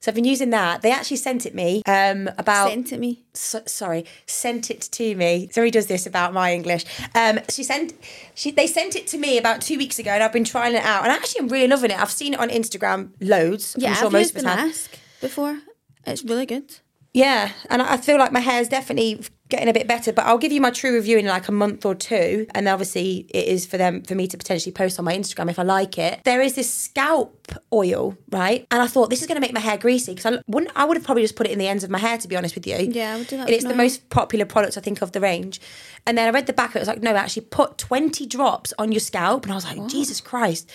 [0.00, 0.80] So I've been using that.
[0.80, 3.22] They actually sent it me um, about Sent it me.
[3.34, 5.50] so, sorry, sent it to me.
[5.52, 6.86] Zoe does this about my English.
[7.14, 7.92] Um, she sent,
[8.34, 10.84] she they sent it to me about two weeks ago, and I've been trying it
[10.84, 12.00] out, and actually I'm really loving it.
[12.00, 13.76] I've seen it on Instagram loads.
[13.78, 14.66] Yeah, I'm sure I've most used of us have.
[14.68, 15.58] mask before.
[16.06, 16.78] It's really good.
[17.12, 20.12] Yeah, and I feel like my hair's definitely getting a bit better.
[20.12, 23.26] But I'll give you my true review in like a month or two, and obviously
[23.30, 25.98] it is for them for me to potentially post on my Instagram if I like
[25.98, 26.20] it.
[26.24, 28.64] There is this scalp oil, right?
[28.70, 30.72] And I thought this is going to make my hair greasy because I wouldn't.
[30.76, 32.36] I would have probably just put it in the ends of my hair to be
[32.36, 32.76] honest with you.
[32.76, 35.20] Yeah, I would do that And it's the most popular product I think of the
[35.20, 35.60] range.
[36.06, 36.78] And then I read the back of it.
[36.78, 39.84] It was like, no, actually put twenty drops on your scalp, and I was like,
[39.88, 40.70] Jesus Christ.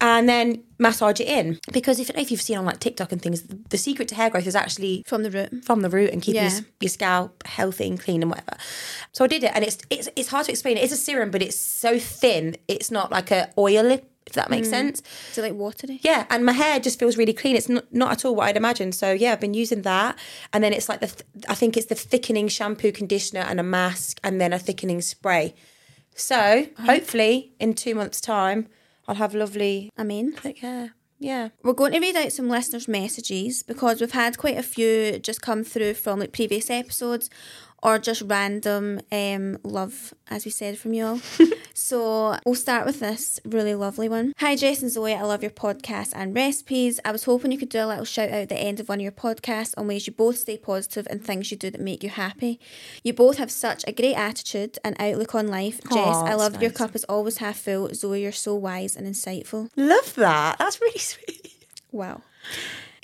[0.00, 3.42] And then massage it in because if, if you've seen on like TikTok and things,
[3.42, 5.64] the, secret to hair growth is actually From the root.
[5.64, 6.50] from the root and keeping Yeah.
[6.50, 8.56] your, your scalp healthy and clean and whatever.
[9.12, 10.76] So I did it, and it's it's it's hard to explain.
[10.76, 12.56] It's a serum, but it's so thin.
[12.66, 14.72] It's not like a oil, if that makes mm.
[14.72, 15.02] sense.
[15.30, 16.00] Is it like watery?
[16.02, 17.56] Yeah, and my hair just feels really clean.
[17.56, 18.94] It's not, not at all what I'd imagined.
[18.94, 20.18] So yeah, I've been using that,
[20.52, 23.64] and then it's like the th- I think it's the thickening shampoo, conditioner, and a
[23.64, 25.54] mask, and then a thickening spray.
[26.14, 26.82] So oh.
[26.82, 28.68] hopefully in two months' time,
[29.06, 30.94] I'll have lovely I mean, thick hair.
[31.20, 31.50] Yeah.
[31.62, 35.40] we're going to read out some listeners' messages because we've had quite a few just
[35.40, 37.30] come through from like previous episodes
[37.84, 41.18] or just random um, love, as we said, from you all.
[41.74, 44.32] so we'll start with this really lovely one.
[44.38, 45.12] Hi, Jess and Zoe.
[45.12, 46.98] I love your podcast and recipes.
[47.04, 49.00] I was hoping you could do a little shout out at the end of one
[49.00, 52.02] of your podcasts on ways you both stay positive and things you do that make
[52.02, 52.58] you happy.
[53.02, 55.80] You both have such a great attitude and outlook on life.
[55.92, 57.92] Jess, I love your cup is always half full.
[57.94, 59.68] Zoe, you're so wise and insightful.
[59.76, 60.56] Love that.
[60.58, 61.52] That's really sweet.
[61.92, 62.22] Wow.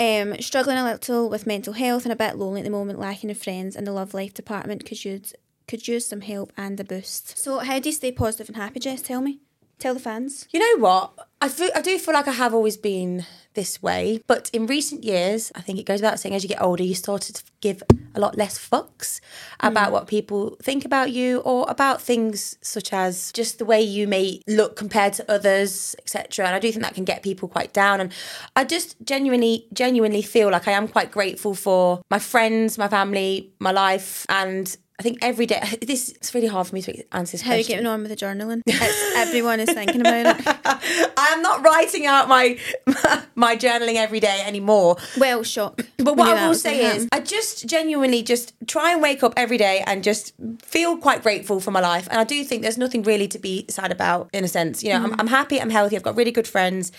[0.00, 3.30] Um, struggling a little with mental health and a bit lonely at the moment, lacking
[3.30, 5.34] of friends, and the love life department could use
[5.68, 7.38] could use some help and a boost.
[7.38, 9.02] So, how do you stay positive and happy, Jess?
[9.02, 9.40] Tell me.
[9.78, 10.48] Tell the fans.
[10.50, 11.12] You know what?
[11.40, 15.04] I feel, I do feel like I have always been this way, but in recent
[15.04, 17.82] years, I think it goes without saying, as you get older, you started to give
[18.14, 19.20] a lot less fucks
[19.60, 19.92] about mm.
[19.92, 24.40] what people think about you or about things such as just the way you may
[24.46, 26.46] look compared to others, etc.
[26.46, 28.00] And I do think that can get people quite down.
[28.00, 28.12] And
[28.54, 33.52] I just genuinely, genuinely feel like I am quite grateful for my friends, my family,
[33.58, 34.76] my life, and.
[35.00, 37.56] I think every day, this it's really hard for me to answer this How are
[37.56, 38.60] you getting on with the journaling?
[39.16, 40.46] Everyone is thinking about it.
[41.16, 42.58] I am not writing out my
[43.34, 44.98] my journaling every day anymore.
[45.18, 45.80] Well, shock.
[45.96, 47.08] But what I will say gonna is.
[47.12, 51.60] I just genuinely just try and wake up every day and just feel quite grateful
[51.60, 52.06] for my life.
[52.10, 54.82] And I do think there's nothing really to be sad about, in a sense.
[54.84, 55.14] You know, Mm-hmm.
[55.14, 56.92] I'm, I'm happy, I'm healthy, I've got really good friends,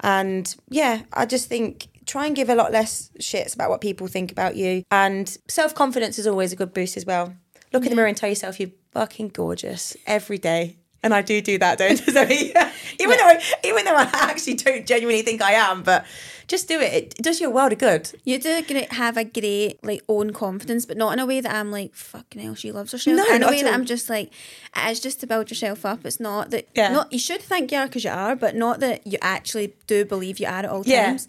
[0.00, 4.08] and yeah, I just think try and give a lot less shits about what people
[4.08, 4.82] think about you.
[4.90, 7.34] And self confidence is always a good boost as well.
[7.72, 10.78] Look in the mirror and tell yourself you're fucking gorgeous every day.
[11.00, 12.72] And I do do that, don't I?
[12.98, 16.04] Even though even though I actually don't genuinely think I am, but
[16.48, 16.92] just do it.
[16.92, 18.10] It does you a world of good.
[18.24, 21.70] You do have a great like own confidence, but not in a way that I'm
[21.70, 22.56] like fucking hell.
[22.56, 23.16] She loves herself.
[23.16, 23.72] No, in a way that.
[23.72, 24.32] I'm just like
[24.74, 26.04] it is just to build yourself up.
[26.04, 26.66] It's not that.
[26.74, 26.90] Yeah.
[26.92, 30.04] Not you should think you are because you are, but not that you actually do
[30.04, 31.06] believe you are at all Yeah.
[31.06, 31.28] times.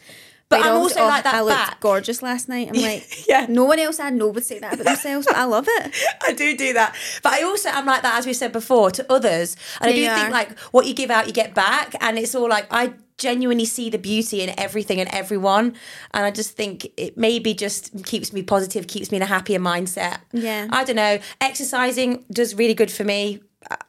[0.50, 1.80] But I'm also like that I looked back.
[1.80, 2.70] gorgeous last night.
[2.70, 3.46] I'm like, Yeah.
[3.48, 5.96] No one else I know would say that about themselves, but I love it.
[6.24, 6.96] I do do that.
[7.22, 9.56] But I also I'm like that, as we said before, to others.
[9.80, 11.94] And I do you think like what you give out, you get back.
[12.02, 15.76] And it's all like, I genuinely see the beauty in everything and everyone.
[16.14, 19.60] And I just think it maybe just keeps me positive, keeps me in a happier
[19.60, 20.20] mindset.
[20.32, 20.68] Yeah.
[20.72, 21.20] I don't know.
[21.42, 23.42] Exercising does really good for me.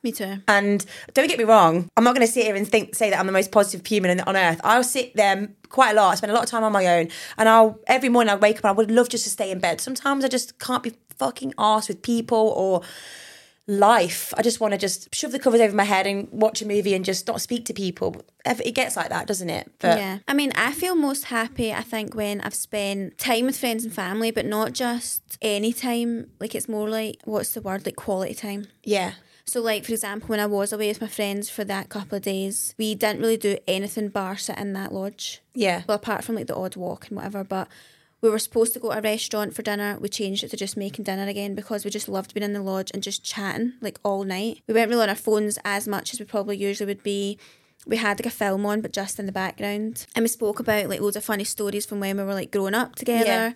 [0.03, 0.39] Me too.
[0.49, 3.19] And don't get me wrong, I'm not going to sit here and think say that
[3.19, 4.61] I'm the most positive human on- earth.
[4.65, 6.11] I'll sit there quite a lot.
[6.11, 8.59] I spend a lot of time on my own, and I'll every morning I wake
[8.59, 9.81] up and I would love just to stay in bed.
[9.81, 12.83] Sometimes I just can't be fucking arsed with people or
[13.67, 14.35] life.
[14.37, 16.95] I just want to just shove the covers over my head and watch a movie
[16.95, 18.17] and just not speak to people.
[18.45, 19.71] It gets like that, doesn't it?
[19.79, 20.19] But yeah.
[20.27, 23.95] I mean, I feel most happy, I think, when I've spent time with friends and
[23.95, 26.31] family, but not just any time.
[26.41, 27.87] Like, it's more like, what's the word?
[27.87, 28.67] Like, quality time.
[28.83, 29.13] yeah.
[29.45, 32.23] So, like, for example, when I was away with my friends for that couple of
[32.23, 35.41] days, we didn't really do anything bar sit in that lodge.
[35.55, 35.83] Yeah.
[35.87, 37.69] Well, apart from like the odd walk and whatever, but
[38.21, 39.97] we were supposed to go to a restaurant for dinner.
[39.99, 42.63] We changed it to just making dinner again because we just loved being in the
[42.63, 44.63] lodge and just chatting like all night.
[44.67, 47.39] We weren't really on our phones as much as we probably usually would be.
[47.87, 50.07] We had like a film on, but just in the background.
[50.15, 52.75] And we spoke about like loads of funny stories from when we were like growing
[52.75, 53.25] up together.
[53.25, 53.53] Yeah.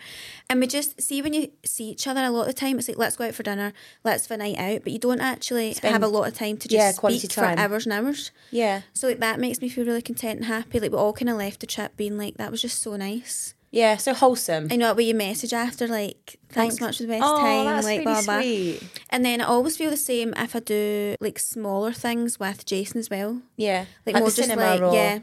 [0.48, 2.88] And we just see when you see each other a lot of the time, it's
[2.88, 4.82] like, let's go out for dinner, let's have a night out.
[4.82, 7.56] But you don't actually have a lot of time to just yeah, quality speak time.
[7.56, 8.30] for hours and hours.
[8.50, 8.82] Yeah.
[8.92, 10.80] So like that makes me feel really content and happy.
[10.80, 13.54] Like we all kind of left the trip being like, that was just so nice.
[13.74, 13.96] Yeah.
[13.96, 14.68] So wholesome.
[14.70, 16.80] I know what you message after, like, thanks, Thanks.
[16.80, 18.40] much for the best Oh, time, that's like really blah blah.
[18.40, 18.82] sweet.
[19.10, 22.98] And then I always feel the same if I do like smaller things with Jason
[23.00, 23.42] as well.
[23.56, 23.84] Yeah.
[24.06, 25.18] Like, Like more just like or- yeah.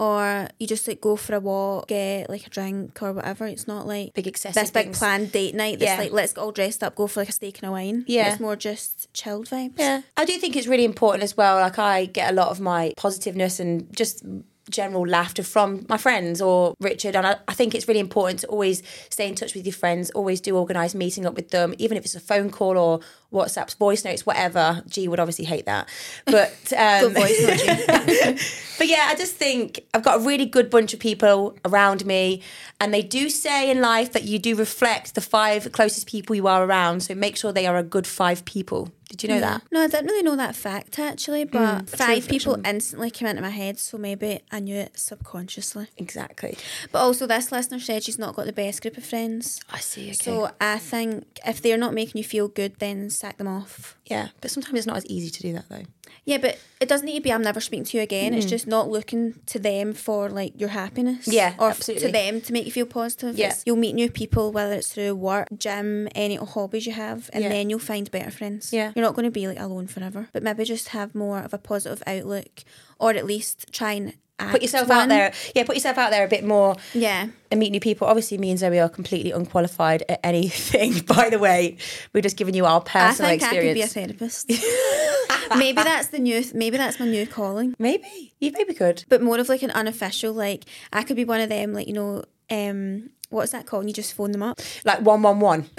[0.00, 3.46] Or you just like go for a walk, get like a drink or whatever.
[3.46, 4.98] It's not like Big excessive this big things.
[4.98, 5.98] planned date night that's Yeah.
[5.98, 8.04] like let's get all dressed up, go for like a steak and a wine.
[8.08, 8.32] Yeah.
[8.32, 9.74] It's more just chilled vibes.
[9.78, 10.00] Yeah.
[10.16, 11.56] I do think it's really important as well.
[11.60, 14.24] Like I get a lot of my positiveness and just
[14.70, 17.16] general laughter from my friends or Richard.
[17.16, 20.10] And I, I think it's really important to always stay in touch with your friends,
[20.10, 23.00] always do organise meeting up with them, even if it's a phone call or
[23.32, 24.82] WhatsApp's voice notes, whatever.
[24.88, 25.88] G would obviously hate that.
[26.26, 27.44] But um, voice
[28.78, 32.42] but yeah, I just think I've got a really good bunch of people around me,
[32.80, 36.46] and they do say in life that you do reflect the five closest people you
[36.46, 37.02] are around.
[37.02, 38.90] So make sure they are a good five people.
[39.12, 39.62] Did you know that?
[39.70, 43.42] No, I didn't really know that fact actually, but Mm, five people instantly came into
[43.42, 45.88] my head, so maybe I knew it subconsciously.
[45.98, 46.56] Exactly.
[46.90, 49.60] But also, this listener said she's not got the best group of friends.
[49.70, 50.04] I see.
[50.06, 50.12] Okay.
[50.14, 53.96] So I think if they're not making you feel good, then sack them off.
[54.06, 55.82] yeah, but sometimes it's not as easy to do that though.
[56.24, 58.32] Yeah, but it doesn't need to be I'm never speaking to you again.
[58.32, 58.36] Mm.
[58.36, 61.26] It's just not looking to them for like your happiness.
[61.26, 62.06] Yeah, or absolutely.
[62.08, 63.36] to them to make you feel positive.
[63.38, 63.46] Yeah.
[63.46, 67.42] It's- you'll meet new people, whether it's through work, gym, any hobbies you have, and
[67.42, 67.48] Yeah.
[67.48, 68.72] then you'll find better friends.
[68.72, 68.92] Yeah.
[68.94, 71.58] You're not going to be like alone forever, but maybe just have more of a
[71.58, 72.64] positive outlook,
[72.98, 74.98] or at least try and act Put yourself one.
[75.02, 75.32] out there.
[75.54, 77.28] Yeah, put yourself out there a bit more Yeah.
[77.50, 78.08] and meet new people.
[78.08, 81.00] Obviously, me and Zoe are completely unqualified at anything.
[81.06, 81.76] By the way,
[82.12, 83.96] we're just giving you our personal I think experience.
[83.96, 84.22] I could be
[84.54, 85.56] a therapist.
[85.58, 86.42] maybe that's the new.
[86.54, 87.74] Maybe that's my new calling.
[87.78, 89.04] maybe you maybe could.
[89.08, 90.32] but more of like an unofficial.
[90.32, 91.72] Like I could be one of them.
[91.74, 93.82] Like you know, um, what's that called?
[93.82, 94.60] And you just phone them up.
[94.84, 95.70] Like one one one.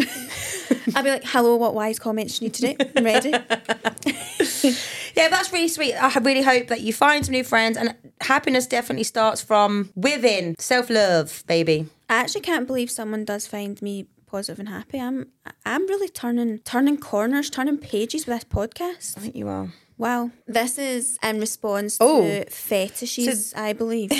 [0.96, 2.78] I'd be like, "Hello, what wise comments you need today?
[2.96, 3.34] I'm ready."
[5.16, 5.94] Yeah, that's really sweet.
[5.94, 10.56] I really hope that you find some new friends, and happiness definitely starts from within.
[10.58, 11.88] Self love, baby.
[12.10, 15.00] I actually can't believe someone does find me positive and happy.
[15.00, 15.28] I'm
[15.66, 19.18] I'm really turning turning corners, turning pages with this podcast.
[19.18, 19.70] I think you are.
[19.98, 22.22] Wow, this is in response Oh.
[22.24, 24.12] to fetishes, I believe.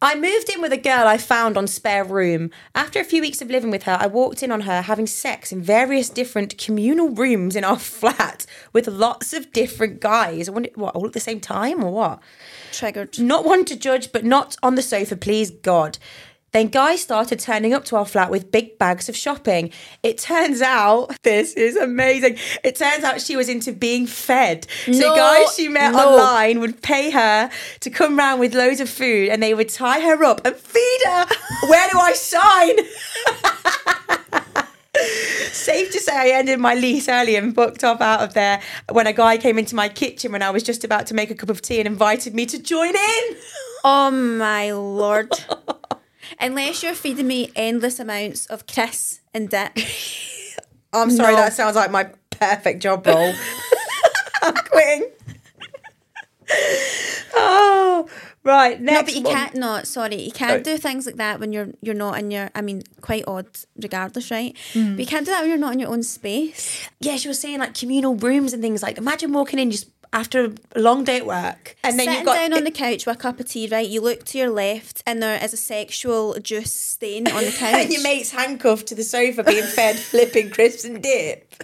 [0.00, 2.50] I moved in with a girl I found on spare room.
[2.74, 5.50] After a few weeks of living with her, I walked in on her having sex
[5.50, 10.48] in various different communal rooms in our flat with lots of different guys.
[10.48, 12.20] I wonder, what, all at the same time or what?
[12.72, 13.18] Triggered.
[13.18, 15.98] Not one to judge, but not on the sofa, please God.
[16.52, 19.70] Then guys started turning up to our flat with big bags of shopping.
[20.02, 22.38] It turns out, this is amazing.
[22.64, 24.66] It turns out she was into being fed.
[24.86, 25.98] So No, guys she met no.
[26.16, 30.00] online would pay her to come round with loads of food and they would tie
[30.00, 31.26] her up and feed her.
[31.68, 32.76] Where do I sign?
[35.52, 39.06] Safe to say, I ended my lease early and booked off out of there when
[39.06, 41.50] a guy came into my kitchen when I was just about to make a cup
[41.50, 43.36] of tea and invited me to join in.
[43.84, 45.30] Oh my lord.
[46.40, 49.72] Unless you're feeding me endless amounts of kiss and dip.
[50.92, 51.40] I'm sorry, No.
[51.40, 53.32] that sounds like my perfect job role.
[54.42, 55.10] I'm quitting.
[57.34, 58.08] oh,
[58.44, 59.34] Right, No, but you one.
[59.34, 59.54] can't.
[59.56, 59.86] not.
[59.86, 62.48] sorry, you can't do things like that when you're you're not in your.
[62.54, 64.56] I mean, quite odd, regardless, right?
[64.72, 64.92] Mm.
[64.96, 66.88] But you can't do that when you're not in your own space.
[67.00, 68.96] Yeah, she was saying like communal rooms and things like.
[68.96, 72.34] Imagine walking in just after a long day at work, and then Sitting you've got
[72.34, 73.88] down on the couch with a cup of tea, right?
[73.88, 77.74] You look to your left, and there is a sexual juice stain on the couch.
[77.74, 81.54] and your mate's handcuffed to the sofa being fed flipping crisps and dip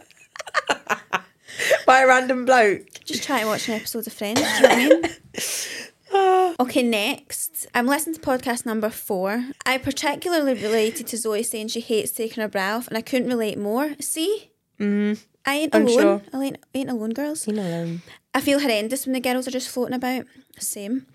[1.86, 2.86] by a random bloke.
[3.04, 4.40] Just try to watch an episode of Friends.
[4.40, 6.54] Do you know what I mean?
[6.60, 7.66] Okay, next.
[7.74, 9.46] I'm listening to podcast number four.
[9.66, 13.28] I particularly related to Zoe saying she hates taking her bra off, and I couldn't
[13.28, 13.94] relate more.
[14.00, 14.50] See?
[14.78, 15.20] Mm.
[15.44, 15.98] I ain't I'm alone.
[16.00, 16.22] sure.
[16.32, 17.46] I ain't, ain't alone, girls.
[17.48, 17.98] You know,
[18.34, 20.26] I feel horrendous when the girls are just floating about.
[20.58, 21.06] Same.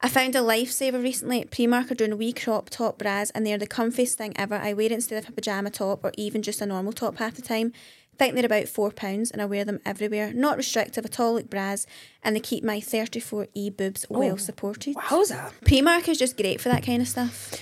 [0.00, 1.40] I found a lifesaver recently.
[1.40, 4.56] At Primark are doing wee crop top bras and they're the comfiest thing ever.
[4.56, 7.34] I wear it instead of a pyjama top or even just a normal top half
[7.34, 7.72] the time.
[8.12, 10.32] I think they're about £4 and I wear them everywhere.
[10.32, 11.86] Not restrictive at all like bras
[12.22, 14.94] and they keep my 34E boobs oh, well supported.
[14.96, 15.52] wowza.
[15.64, 17.54] Primark is just great for that kind of stuff.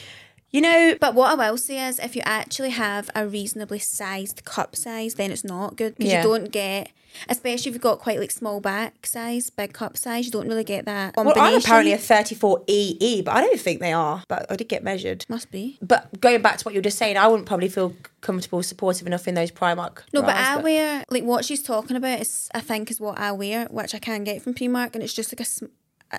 [0.50, 4.44] You know, But what I will say is, if you actually have a reasonably sized
[4.44, 6.22] cup size, then it's not good because Yeah.
[6.22, 6.90] you don't get,
[7.28, 10.64] especially if you've got quite like small back size, big cup size, you don't really
[10.64, 11.32] get that well.
[11.36, 14.22] I'm apparently a 34 EE, but I don't think they are.
[14.28, 15.26] But I did get measured.
[15.28, 15.78] Must be.
[15.82, 19.06] But going back to what you were just saying, I wouldn't probably feel comfortable, supportive
[19.06, 20.02] enough in those Primark.
[20.12, 23.18] No, but bras, I wear like what she's talking about is I think is what
[23.18, 25.68] I wear, which I can get from Primark, and it's just like a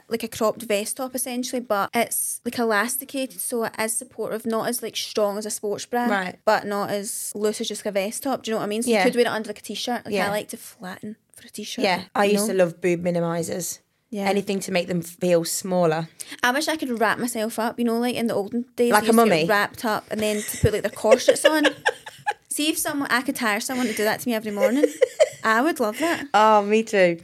[0.08, 4.68] like a cropped vest top essentially, but it's like elasticated, so it is supportive, not
[4.68, 6.40] as like strong as a sports bra, Right.
[6.46, 8.44] But not as loose as just a vest top.
[8.44, 8.84] Do you know what I mean?
[8.84, 9.00] So Yeah.
[9.00, 10.06] you could wear it under like a t-shirt.
[10.06, 10.28] Like Yeah.
[10.28, 11.84] I like to flatten for a t-shirt.
[11.84, 12.54] Yeah, I used know?
[12.54, 13.80] to love boob minimizers.
[14.10, 14.30] Yeah.
[14.30, 16.08] Anything to make them feel smaller.
[16.44, 18.92] I wish I could wrap myself up, you know, like in the olden days.
[18.92, 19.46] Like a used to get mummy?
[19.48, 21.64] Wrapped up and then to put like their corsets on.
[22.50, 24.86] See if someone I could hire someone to do that to me every morning.
[25.44, 26.28] I would love that.
[26.36, 27.20] Oh, me too.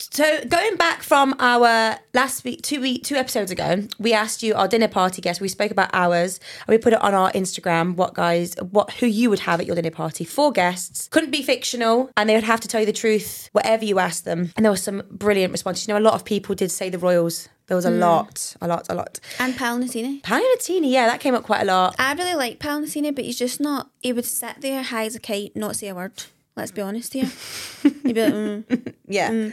[0.00, 4.54] So going back from our last week, two week, two episodes ago, we asked you
[4.54, 5.42] our dinner party guest.
[5.42, 7.96] We spoke about ours, and we put it on our Instagram.
[7.96, 10.24] What guys, what who you would have at your dinner party?
[10.24, 13.84] Four guests, couldn't be fictional, and they would have to tell you the truth, whatever
[13.84, 14.52] you asked them.
[14.56, 15.86] And there was some brilliant responses.
[15.86, 17.48] You know, a lot of people did say the royals.
[17.66, 18.00] There was a mm.
[18.00, 19.20] lot, a lot, a lot.
[19.38, 20.22] And Paolo Nutini.
[20.22, 21.94] Palinatini, yeah, that came up quite a lot.
[22.00, 23.90] I really like Paolo Nutini, but he's just not.
[24.00, 26.24] He would sit there high as a kite, not say a word.
[26.60, 27.24] Let's be honest here.
[27.82, 28.94] He'd be like, mm.
[29.08, 29.50] Yeah,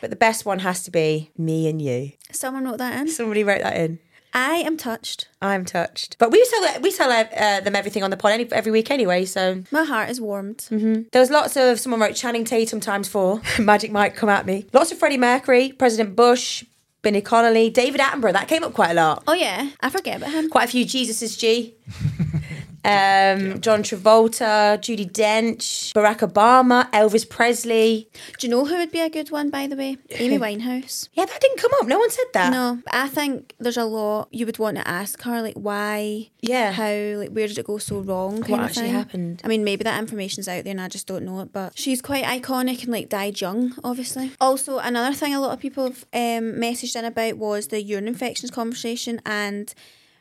[0.00, 2.12] but the best one has to be me and you.
[2.32, 3.08] someone wrote that in.
[3.08, 3.98] Somebody wrote that in.
[4.32, 5.28] I am touched.
[5.42, 6.16] I'm touched.
[6.18, 9.24] But we tell we tell uh, them everything on the pod any, every week anyway.
[9.24, 10.66] So My heart is warmed.
[10.70, 13.42] there was lots of someone wrote Channing Tatum times four.
[13.58, 14.66] Magic Mike come at me.
[14.72, 16.64] Lots of Freddie Mercury, President Bush,
[17.02, 18.32] Billy Connolly, David Attenborough.
[18.32, 19.24] That came up quite a lot.
[19.26, 20.48] Oh yeah, I forget about him.
[20.48, 21.74] Quite a few Jesus's G.
[22.84, 28.08] um, John Travolta, Judi Dench, Barack Obama, Elvis Presley.
[28.38, 29.98] Do you know who would be a good one, by the way?
[30.10, 31.08] Amy Winehouse.
[31.12, 31.86] Yeah, that didn't come up.
[31.86, 32.52] No one said that.
[32.52, 36.72] No, I think there's a lot you would want to ask her, like why, Yeah.
[36.72, 38.40] how, like where did it go so wrong?
[38.40, 38.92] Kind What of actually thing.
[38.94, 39.40] happened?
[39.44, 41.52] I mean, maybe that information's out there and I just don't know it.
[41.52, 44.32] But she's quite iconic and like died young, obviously.
[44.40, 48.08] Also, another thing a lot of people have um, messaged in about was the urine
[48.08, 49.74] infections conversation and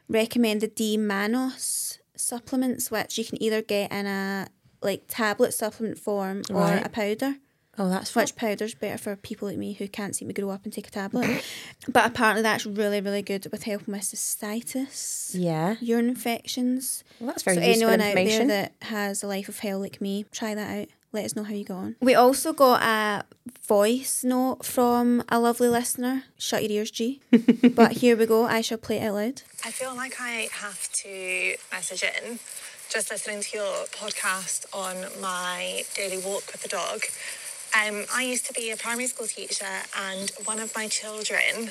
[0.08, 1.89] recommended D-Mannose
[2.20, 4.48] supplements, which you can either get in a
[4.82, 6.86] like tablet supplement form or Right.
[6.86, 7.36] a powder.
[7.78, 10.66] Oh, that's Which powder's better for people like me who can't seem to grow up
[10.66, 11.42] and take a tablet.
[11.88, 15.76] but apparently that's really, really good with helping with cystitis, Yeah.
[15.80, 17.04] urine infections.
[17.20, 18.48] Well, that's very so useful anyone out there information.
[18.50, 20.88] that has a life of hell like me, try that out.
[21.12, 21.96] Let us know how you go on.
[22.02, 23.24] We also got a
[23.68, 26.26] voice note from a lovely listener.
[26.38, 27.22] Shut your ears, G.
[27.76, 28.46] but here we go.
[28.46, 29.42] I shall play it out loud.
[29.66, 32.40] I feel like I have to message in.
[32.90, 37.02] Just listening to your podcast on my daily walk with the dog.
[37.76, 41.70] Um, I used to be a primary school teacher, and one of my children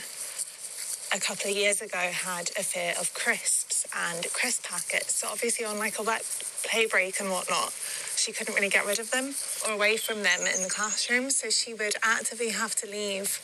[1.14, 5.14] a couple of years ago had a fear of crisps and crisp packets.
[5.14, 6.22] So obviously on like a wet
[6.64, 7.72] play break and whatnot,
[8.16, 9.34] she couldn't really get rid of them
[9.66, 11.30] or away from them in the classroom.
[11.30, 13.40] So she would actively have to leave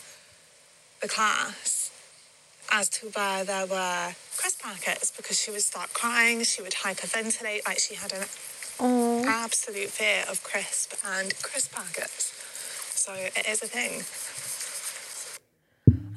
[1.00, 1.90] the class
[2.70, 7.66] as to where there were crisp packets because she would start crying, she would hyperventilate,
[7.66, 8.24] like she had an
[9.27, 12.33] absolute fear of crisp and crisp packets.
[12.94, 14.03] So it is a thing.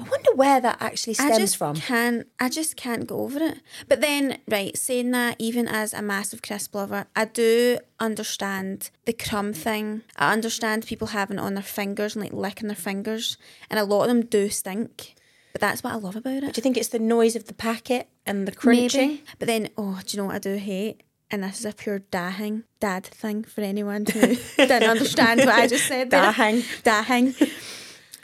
[0.08, 1.76] I wonder where that actually stems I just from.
[1.76, 2.28] can't.
[2.40, 3.60] I just can't go over it.
[3.88, 9.14] But then, right, saying that, even as a massive crisp lover, I do understand the
[9.14, 10.04] crumb thing.
[10.16, 13.38] I understand people having it on their fingers and like licking their fingers,
[13.70, 15.16] and a lot of them do stink.
[15.52, 16.54] But that's what I love about it.
[16.54, 19.08] Do you think it's the noise of the packet and the crunching?
[19.10, 19.24] Maybe.
[19.40, 21.02] But then, oh, do you know what I do hate?
[21.30, 25.68] And this is a pure dahing, dad thing for anyone who didn't understand what I
[25.68, 26.10] just said.
[26.10, 26.64] Dahing.
[26.84, 27.36] Dahing.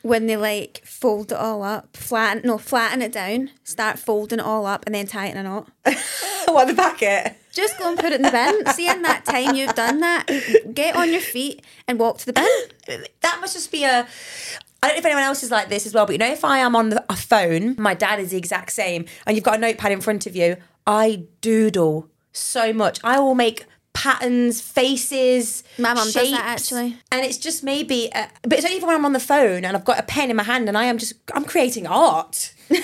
[0.04, 4.46] When they like fold it all up, flatten no, flatten it down, start folding it
[4.46, 5.70] all up, and then tie it in a knot.
[6.46, 7.38] what the packet?
[7.52, 8.66] Just go and put it in the bin.
[8.74, 10.28] See, in that time you've done that,
[10.74, 13.06] get on your feet and walk to the bin.
[13.22, 14.06] That must just be a.
[14.84, 16.44] I don't know if anyone else is like this as well, but you know, if
[16.44, 19.56] I am on the, a phone, my dad is the exact same, and you've got
[19.56, 23.00] a notepad in front of you, I doodle so much.
[23.06, 25.64] I will make patterns, faces.
[25.78, 26.98] My mum does that, actually.
[27.12, 29.86] and it's just maybe, uh but it's only when I'm on the phone and I've
[29.86, 32.54] got a pen in my hand and I am just, I'm creating art.
[32.70, 32.80] and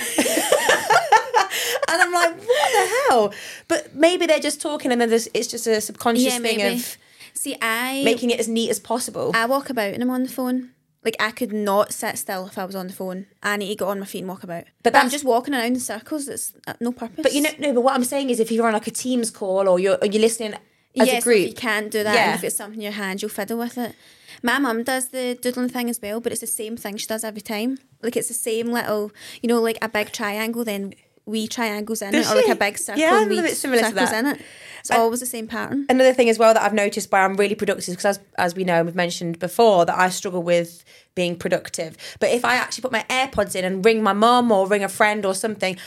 [1.88, 3.34] I'm like, what the hell?
[3.68, 6.76] But maybe they're just talking and then there's, it's just a subconscious Yeah, thing maybe.
[6.76, 6.98] of
[7.34, 9.32] See, I making it as neat as possible.
[9.34, 10.72] I walk about and I'm on the phone.
[11.06, 13.28] Like I could not sit still if I was on the phone.
[13.42, 14.66] I need to get on my feet and walk about.
[14.84, 16.28] But But, I'm just walking around in circles.
[16.28, 17.24] It's uh, no purpose.
[17.24, 17.74] But you know, no.
[17.74, 20.08] But what I'm saying is, if you're on like a Teams call or you're or
[20.08, 20.56] you're listening
[20.98, 22.26] as yes, a group, if you can't do that, Yeah.
[22.32, 23.96] and if it's something in your hand, you'll fiddle with it.
[24.42, 27.24] My mum does the doodling thing as well, but it's the same thing she does
[27.24, 27.78] every time.
[28.02, 29.12] Like it's the same little,
[29.42, 30.94] you know, like a big triangle, then
[31.26, 33.56] wee triangles in Does it, or like a big circle, Yeah, and a wee bit
[33.56, 34.26] similar to circles that.
[34.26, 34.42] in it.
[34.80, 35.86] It's always the same pattern.
[35.90, 38.64] Another thing as well that I've noticed where I'm really productive because as, as we
[38.64, 40.84] know and we've mentioned before that I struggle with
[41.16, 41.98] being productive.
[42.20, 44.90] But if I actually put my AirPods in and ring my mum or ring a
[44.90, 45.78] friend or something,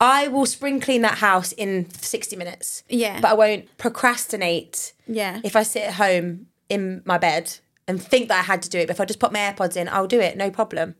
[0.00, 2.84] I will spring clean that house in 60 minutes.
[2.88, 3.20] Yeah.
[3.20, 5.40] But I won't procrastinate Yeah.
[5.44, 7.52] if I sit at home in my bed
[7.86, 8.86] and think that I had to do it.
[8.86, 10.94] But if I just put my AirPods in, I'll do it, no problem.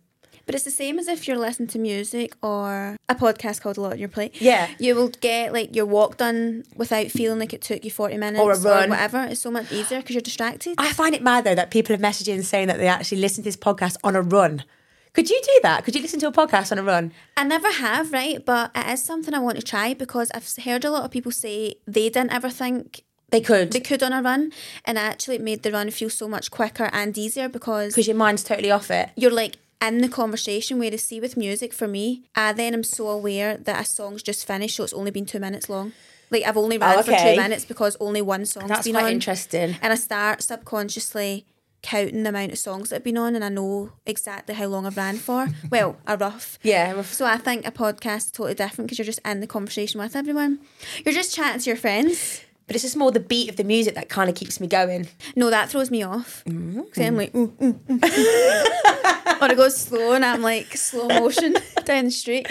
[0.46, 3.82] But it's the same as if you're listening to music or a podcast called A
[3.82, 4.40] Lot on Your Plate.
[4.40, 4.68] Yeah.
[4.78, 8.40] You will get like your walk done without feeling like it took you 40 minutes
[8.42, 8.88] Or a run.
[8.88, 9.24] whatever.
[9.24, 10.76] It's so much easier because you're distracted.
[10.78, 13.44] I find it mad though that people have messaged in saying that they actually listen
[13.44, 14.64] to this podcast on a run.
[15.12, 15.84] Could you do that?
[15.84, 17.12] Could you listen to a podcast on a run?
[17.36, 18.44] I never have, right?
[18.44, 21.32] But it is something I want to try because I've heard a lot of people
[21.32, 23.72] say they didn't ever think They could.
[23.72, 24.52] they could on a run,
[24.84, 28.16] and actually it made the run feel so much quicker and easier because Because your
[28.16, 29.10] mind's totally off it.
[29.16, 29.56] you're like
[29.86, 30.78] in the conversation.
[30.78, 34.22] Where Whereas, see, with music, for me, I then am so aware that a song's
[34.22, 35.92] just finished, so it's only been two minutes long.
[36.30, 39.06] Like I've only ran Oh, for two minutes because only one song's That's been quite
[39.06, 39.12] on.
[39.12, 39.76] interesting.
[39.80, 41.46] And I start subconsciously
[41.82, 44.86] counting the amount of songs that I've been on, and I know exactly how long
[44.86, 45.48] I've ran for.
[45.70, 46.58] well, a rough.
[46.62, 47.12] Yeah, rough.
[47.12, 50.16] So I think a podcast is totally different because you're just in the conversation with
[50.16, 50.60] everyone.
[51.04, 52.42] You're just chatting to your friends.
[52.68, 55.08] But it's just more the beat of the music that kind of keeps me going.
[55.34, 56.44] No, that throws me off.
[56.46, 56.82] Mm-hmm.
[56.82, 57.98] 'Cause I'm like, ooh, ooh, ooh.
[59.40, 62.46] or it goes slow and I'm like slow motion down the street.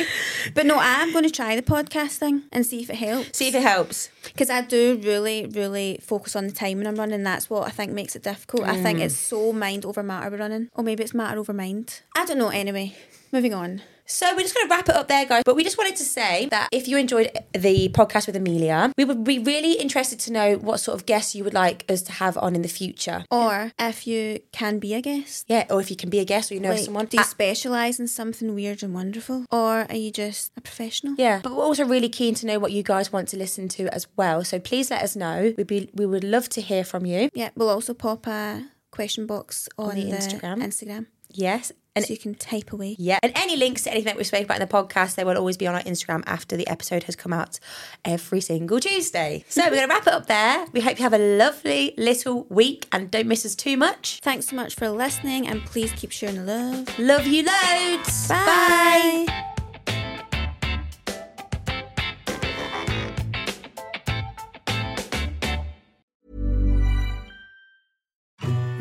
[0.54, 3.38] But no, I'm going to try the podcast thing and see if it helps.
[3.38, 4.10] See if it helps.
[4.24, 7.24] Because I do really, really focus on the time when I'm running.
[7.24, 8.64] That's what I think makes it difficult.
[8.64, 8.84] I Mm.
[8.84, 10.70] think it's so mind over matter with running.
[10.76, 12.02] Or maybe it's matter over mind.
[12.16, 12.50] I don't know.
[12.50, 12.96] Anyway,
[13.32, 13.82] moving on.
[14.10, 15.44] So we're just going to wrap it up there, guys.
[15.46, 19.04] But we just wanted to say that if you enjoyed the podcast with Amelia, we
[19.04, 22.14] would be really interested to know what sort of guests you would like us to
[22.14, 23.26] have on in the future.
[23.30, 25.44] Or if you can be a guest.
[25.50, 27.06] Yeah, or if you can be a guest or you know Like, someone.
[27.08, 29.46] do you specialise in something weird and wonderful?
[29.52, 31.16] Or are you just a professional?
[31.18, 33.94] yeah, but we're also really keen to know what you guys want to listen to
[33.94, 34.44] as well.
[34.46, 35.54] So please let us know.
[35.58, 37.30] We'd be we would love to hear from you.
[37.34, 40.64] Yeah, we'll also pop a question box on, the the, Instagram.
[40.64, 41.08] Instagram.
[41.30, 42.96] Yes, and so you can tape away.
[42.98, 45.38] Yeah, and any links to anything that we've spoken about in the podcast, they will
[45.38, 47.60] always be on our Instagram after the episode has come out
[48.06, 49.44] every single Tuesday.
[49.50, 50.66] So we're going to wrap it up there.
[50.72, 54.20] We hope you have a lovely little week and don't miss us too much.
[54.22, 57.00] Thanks so much for listening and please keep sharing the love.
[57.00, 58.28] Love you loads.
[58.28, 59.56] Bye.